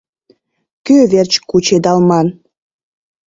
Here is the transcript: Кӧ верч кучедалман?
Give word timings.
Кӧ 0.85 0.97
верч 1.11 1.31
кучедалман? 1.49 2.27